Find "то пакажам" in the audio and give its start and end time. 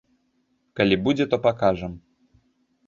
1.35-1.93